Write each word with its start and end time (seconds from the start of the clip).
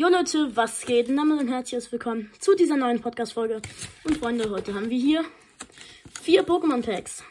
Jo 0.00 0.06
Leute, 0.08 0.54
was 0.54 0.82
geht? 0.82 1.08
Name 1.08 1.36
und 1.40 1.48
herzliches 1.48 1.90
willkommen 1.90 2.30
zu 2.38 2.54
dieser 2.54 2.76
neuen 2.76 3.00
Podcast-Folge. 3.00 3.60
Und 4.04 4.18
Freunde, 4.18 4.48
heute 4.48 4.72
haben 4.72 4.88
wir 4.88 4.96
hier 4.96 5.24
vier 6.22 6.46
Pokémon-Packs. 6.46 7.24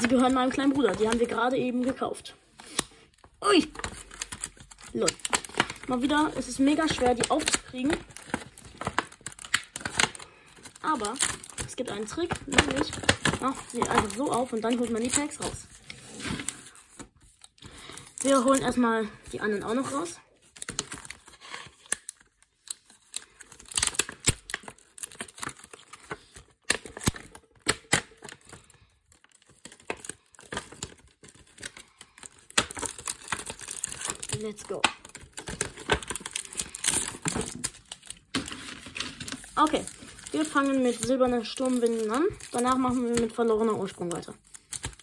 Sie 0.00 0.06
gehören 0.06 0.34
meinem 0.34 0.50
kleinen 0.50 0.72
Bruder, 0.72 0.92
die 0.92 1.08
haben 1.08 1.18
wir 1.18 1.26
gerade 1.26 1.56
eben 1.56 1.82
gekauft. 1.82 2.36
Ui! 3.44 3.66
Lol. 4.92 5.08
Mal 5.88 6.00
wieder, 6.00 6.30
es 6.36 6.46
ist 6.46 6.60
mega 6.60 6.86
schwer, 6.86 7.16
die 7.16 7.28
aufzukriegen. 7.28 7.96
Aber 10.80 11.14
es 11.66 11.74
gibt 11.74 11.90
einen 11.90 12.06
Trick, 12.06 12.30
nämlich 12.46 12.92
macht 13.40 13.68
sie 13.72 13.82
einfach 13.82 14.14
so 14.14 14.30
auf 14.30 14.52
und 14.52 14.62
dann 14.62 14.78
holt 14.78 14.92
man 14.92 15.02
die 15.02 15.10
Packs 15.10 15.40
raus. 15.40 15.66
Wir 18.20 18.44
holen 18.44 18.62
erstmal 18.62 19.08
die 19.32 19.40
anderen 19.40 19.64
auch 19.64 19.74
noch 19.74 19.92
raus. 19.92 20.20
Let's 34.40 34.66
go. 34.66 34.80
Okay, 39.56 39.84
wir 40.32 40.44
fangen 40.44 40.82
mit 40.82 41.00
silberner 41.00 41.44
Sturmwinden 41.44 42.10
an. 42.10 42.24
Danach 42.50 42.76
machen 42.76 43.04
wir 43.04 43.20
mit 43.20 43.32
verlorener 43.32 43.74
Ursprung 43.76 44.10
weiter. 44.12 44.34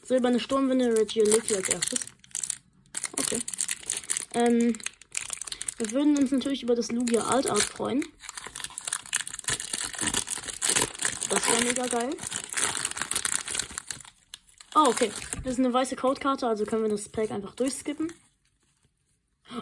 Silberne 0.03 0.39
Sturmwinde, 0.39 0.97
Regiolithy 0.97 1.55
als 1.55 1.69
erstes. 1.69 1.99
Okay. 3.17 3.39
Ähm, 4.33 4.77
wir 5.77 5.91
würden 5.91 6.17
uns 6.17 6.31
natürlich 6.31 6.63
über 6.63 6.75
das 6.75 6.91
Lugia 6.91 7.23
Alt 7.23 7.49
Art 7.49 7.63
freuen. 7.63 8.05
Das 11.29 11.47
wäre 11.47 11.63
mega 11.63 11.87
geil. 11.87 12.09
Oh, 14.75 14.87
okay. 14.87 15.11
Das 15.43 15.53
ist 15.53 15.59
eine 15.59 15.73
weiße 15.73 15.95
Codekarte, 15.95 16.45
also 16.45 16.65
können 16.65 16.83
wir 16.83 16.89
das 16.89 17.09
Pack 17.09 17.31
einfach 17.31 17.55
durchskippen. 17.55 18.11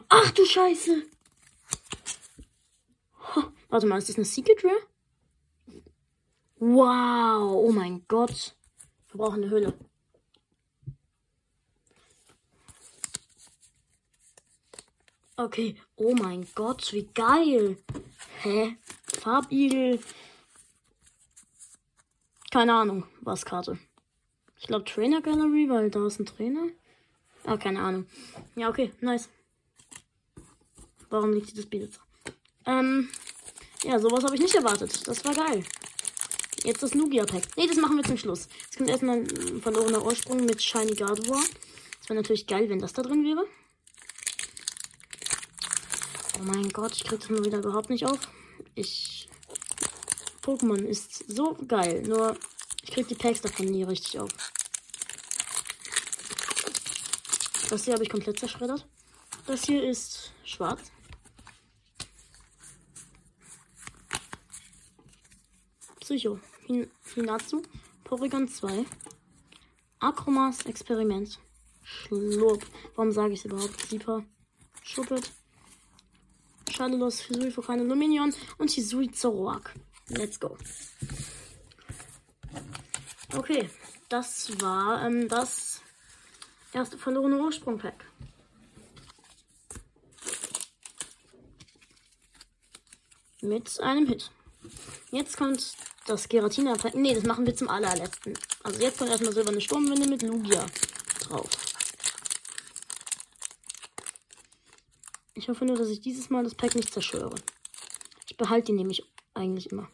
Ach 0.09 0.31
du 0.31 0.45
Scheiße! 0.45 1.03
Oh, 3.35 3.43
warte 3.69 3.87
mal, 3.87 3.97
ist 3.97 4.09
das 4.09 4.17
eine 4.17 4.25
Secret 4.25 4.63
Rare? 4.63 4.81
Wow, 6.57 7.51
oh 7.53 7.71
mein 7.71 8.05
Gott. 8.07 8.55
Wir 9.11 9.17
brauchen 9.17 9.43
eine 9.43 9.49
Hülle. 9.49 9.73
Okay, 15.37 15.75
oh 15.95 16.13
mein 16.13 16.45
Gott, 16.53 16.91
wie 16.91 17.07
geil. 17.13 17.77
Hä? 18.41 18.75
Farbigel. 19.21 19.99
Keine 22.51 22.73
Ahnung, 22.73 23.05
was 23.21 23.45
Karte. 23.45 23.79
Ich 24.57 24.67
glaube 24.67 24.83
Trainer 24.83 25.21
Gallery, 25.21 25.69
weil 25.69 25.89
da 25.89 26.05
ist 26.05 26.19
ein 26.19 26.25
Trainer. 26.25 26.67
Ah, 27.45 27.55
keine 27.55 27.79
Ahnung. 27.79 28.05
Ja, 28.55 28.67
okay, 28.69 28.91
nice. 28.99 29.29
Warum 31.09 31.33
liegt 31.33 31.57
das 31.57 31.65
Bild? 31.65 31.99
Ähm, 32.65 33.09
ja, 33.83 33.99
sowas 33.99 34.23
habe 34.23 34.35
ich 34.35 34.41
nicht 34.41 34.55
erwartet. 34.55 35.07
Das 35.07 35.23
war 35.25 35.33
geil. 35.33 35.63
Jetzt 36.63 36.83
das 36.83 36.93
Lugia-Pack. 36.93 37.57
Ne, 37.57 37.67
das 37.67 37.77
machen 37.77 37.97
wir 37.97 38.03
zum 38.03 38.17
Schluss. 38.17 38.47
Jetzt 38.63 38.77
kommt 38.77 38.89
erstmal 38.89 39.19
ein 39.19 39.61
verlorener 39.61 40.05
Ursprung 40.05 40.45
mit 40.45 40.61
Shiny 40.61 40.93
Gardevoir. 40.93 41.41
Das 41.99 42.09
wäre 42.09 42.19
natürlich 42.19 42.47
geil, 42.47 42.69
wenn 42.69 42.79
das 42.79 42.93
da 42.93 43.01
drin 43.01 43.23
wäre. 43.23 43.45
Oh 46.39 46.43
mein 46.43 46.69
Gott, 46.69 46.93
ich 46.95 47.03
krieg 47.03 47.19
das 47.19 47.29
nur 47.29 47.44
wieder 47.45 47.59
überhaupt 47.59 47.89
nicht 47.89 48.05
auf. 48.05 48.19
Ich. 48.75 49.29
Pokémon 50.44 50.83
ist 50.85 51.29
so 51.29 51.57
geil, 51.67 52.01
nur 52.07 52.35
ich 52.81 52.91
krieg 52.91 53.07
die 53.07 53.16
Packs 53.16 53.41
davon 53.41 53.67
nie 53.67 53.84
richtig 53.84 54.19
auf. 54.19 54.31
Das 57.69 57.85
hier 57.85 57.94
habe 57.94 58.03
ich 58.03 58.09
komplett 58.09 58.39
zerschreddert. 58.39 58.88
Das 59.45 59.66
hier 59.66 59.84
ist 59.84 60.31
schwarz. 60.44 60.91
Psycho, 66.09 66.40
Hin 66.66 66.90
Hinatsu, 67.14 67.62
Porygon 68.03 68.47
2, 68.47 68.84
Akromas 70.00 70.66
Experiment, 70.66 71.38
Schlurp. 71.84 72.66
Warum 72.96 73.12
sage 73.12 73.34
ich 73.34 73.42
es 73.42 73.46
überhaupt? 73.46 73.80
Sieper, 73.88 74.25
Schuppet, 74.81 75.31
Schadelos, 76.72 77.20
Hisui 77.20 77.52
Fokane 77.52 77.84
Luminion 77.84 78.34
und 78.58 78.72
Hisui 78.72 79.12
Zoroark. 79.12 79.75
Let's 80.08 80.40
go. 80.40 80.58
Okay, 83.36 83.70
das 84.09 84.59
war 84.62 85.06
ähm, 85.06 85.28
das 85.28 85.84
erste 86.74 86.97
verlorene 86.97 87.40
Ursprung-Pack. 87.40 88.03
Mit 93.41 93.80
einem 93.80 94.08
Hit. 94.08 94.31
Jetzt 95.12 95.38
kommt 95.38 95.76
das 96.09 96.28
Geratina. 96.28 96.75
Ne, 96.94 97.14
das 97.14 97.24
machen 97.24 97.46
wir 97.46 97.56
zum 97.56 97.70
allerletzten. 97.70 98.38
Also 98.64 98.81
jetzt 98.81 98.97
kommt 98.97 99.12
erstmal 99.12 99.34
silberne 99.34 99.62
Sturmwinde 99.62 100.08
mit 100.08 100.22
Lugia 100.24 100.66
drauf. 101.22 101.50
Ich 105.36 105.47
hoffe 105.47 105.66
nur, 105.66 105.78
dass 105.78 105.90
ich 105.90 106.02
dieses 106.02 106.30
Mal 106.30 106.44
das 106.44 106.56
Pack 106.56 106.75
nicht 106.75 106.92
zerstöre. 106.92 107.36
Ich 108.28 108.36
behalte 108.36 108.68
die 108.68 108.74
nämlich 108.74 109.03
eigentlich 109.34 109.72
immer. 109.72 109.88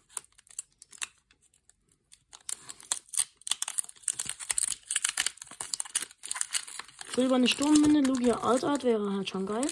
Silberne 7.14 7.48
Sturmwinde, 7.48 8.02
Lugia 8.02 8.36
Altart 8.40 8.84
wäre 8.84 9.14
halt 9.14 9.30
schon 9.30 9.46
geil. 9.46 9.68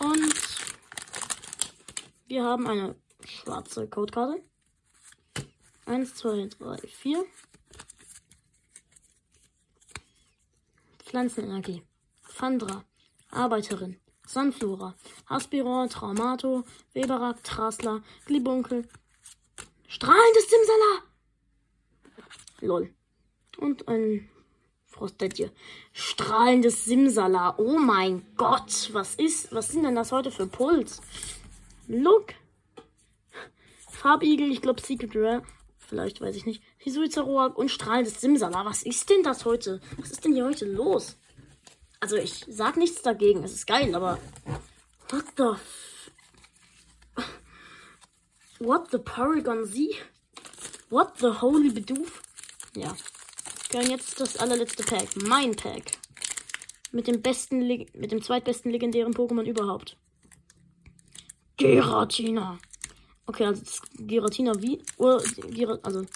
Und 0.00 0.49
wir 2.30 2.44
haben 2.44 2.66
eine 2.68 2.94
schwarze 3.24 3.88
Codekarte. 3.88 4.40
Eins, 5.84 6.14
zwei, 6.14 6.48
drei, 6.58 6.76
vier. 6.86 7.24
Pflanzenenergie. 11.04 11.82
Fandra. 12.22 12.84
Arbeiterin. 13.32 13.98
Sunflora. 14.26 14.94
Aspiror, 15.26 15.88
Traumato, 15.88 16.62
Weberak, 16.92 17.42
Trasler, 17.42 18.00
Glibunkel. 18.26 18.88
Strahlendes 19.88 20.48
Simsala! 20.48 21.02
Lol. 22.60 22.94
Und 23.58 23.88
ein 23.88 24.30
Frostetje. 24.86 25.50
Strahlendes 25.92 26.84
Simsala. 26.84 27.56
Oh 27.58 27.76
mein 27.76 28.24
Gott. 28.36 28.90
Was 28.92 29.16
ist, 29.16 29.52
was 29.52 29.68
sind 29.68 29.82
denn 29.82 29.96
das 29.96 30.12
heute 30.12 30.30
für 30.30 30.46
Puls? 30.46 31.02
Look. 31.88 32.34
Farbigel, 33.90 34.50
ich 34.50 34.62
glaube 34.62 34.80
Secret 34.80 35.14
Rare. 35.14 35.42
Vielleicht, 35.78 36.20
weiß 36.20 36.36
ich 36.36 36.46
nicht. 36.46 36.62
Hisuizaroak 36.78 37.58
und 37.58 37.70
strahlendes 37.70 38.20
Simsala. 38.20 38.64
Was 38.64 38.82
ist 38.82 39.10
denn 39.10 39.22
das 39.22 39.44
heute? 39.44 39.80
Was 39.98 40.12
ist 40.12 40.24
denn 40.24 40.34
hier 40.34 40.44
heute 40.44 40.64
los? 40.64 41.16
Also, 41.98 42.16
ich 42.16 42.46
sag 42.48 42.76
nichts 42.76 43.02
dagegen. 43.02 43.42
Es 43.42 43.52
ist 43.52 43.66
geil, 43.66 43.94
aber. 43.94 44.18
What 45.10 45.24
the. 45.36 47.24
What 48.60 48.90
the 48.90 48.98
Paragon 48.98 49.64
Z? 49.66 49.96
What 50.90 51.18
the 51.18 51.40
Holy 51.40 51.70
Bedoof? 51.70 52.22
Ja. 52.76 52.96
Können 53.70 53.90
jetzt 53.90 54.20
das 54.20 54.36
allerletzte 54.36 54.82
Pack. 54.82 55.08
Mein 55.16 55.56
Pack. 55.56 55.98
Mit 56.92 57.06
dem 57.06 57.22
besten, 57.22 57.66
mit 57.66 58.12
dem 58.12 58.22
zweitbesten 58.22 58.70
legendären 58.70 59.14
Pokémon 59.14 59.44
überhaupt. 59.44 59.96
Geratina. 61.60 62.58
Okay, 63.26 63.44
also 63.44 63.62
das 63.62 63.82
Geratina 63.98 64.54
wie. 64.62 64.82
Ur, 64.96 65.22
also 65.82 66.06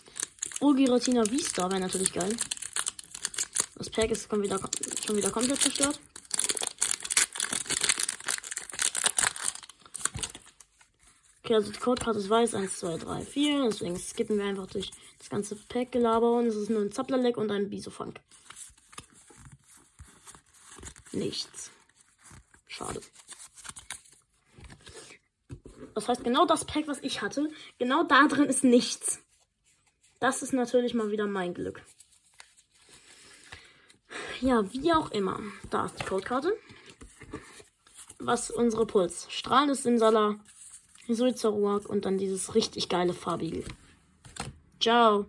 Urgeratina 0.61 1.23
V-Star 1.23 1.71
wäre 1.71 1.81
natürlich 1.81 2.13
geil. 2.15 2.35
Das 3.77 3.91
Pack 3.91 4.11
ist 4.11 4.31
schon 4.31 4.43
wieder, 4.43 4.59
schon 5.05 5.17
wieder 5.17 5.31
komplett 5.31 5.61
zerstört. 5.61 6.01
Okay, 11.43 11.57
also 11.57 11.73
die 11.73 11.79
Codekarte 11.79 12.21
ist 12.21 12.31
weiß. 12.31 12.55
1, 12.55 12.79
2, 12.79 12.97
3, 12.97 13.21
4. 13.27 13.65
Deswegen 13.65 13.99
skippen 13.99 14.39
wir 14.39 14.47
einfach 14.47 14.67
durch 14.69 14.93
das 15.19 15.29
ganze 15.29 15.57
Pack-Gelaber. 15.57 16.39
Und 16.39 16.47
es 16.47 16.57
ist 16.57 16.71
nur 16.71 16.81
ein 16.81 16.91
Zapplerleck 16.91 17.37
und 17.37 17.51
ein 17.51 17.69
Bisofunk. 17.69 18.19
Nichts. 21.13 21.71
Schade. 22.67 23.03
Das 25.95 26.09
heißt, 26.09 26.25
genau 26.25 26.47
das 26.47 26.65
Pack, 26.65 26.89
was 26.89 26.99
ich 27.03 27.23
hatte, 27.23 27.49
genau 27.79 28.05
da 28.05 28.27
drin 28.27 28.47
ist 28.47 28.65
nichts. 28.65 29.21
Das 30.21 30.43
ist 30.43 30.53
natürlich 30.53 30.95
mal 30.95 31.11
wieder 31.11 31.27
mein 31.27 31.55
Glück. 31.55 31.83
Ja, 34.41 34.65
wie 34.73 34.93
auch 34.93 35.11
immer. 35.11 35.41
Da 35.71 35.87
ist 35.87 35.99
die 36.01 36.05
Codekarte. 36.05 36.53
was 38.19 38.51
unsere 38.51 38.87
Puls. 38.87 39.27
Strahlendes 39.31 39.83
Sinsala, 39.83 40.37
Suizaruak 41.09 41.87
und 41.89 42.05
dann 42.07 42.17
dieses 42.19 42.55
richtig 42.55 42.89
geile 42.89 43.13
farbige. 43.13 43.65
Ciao. 44.81 45.27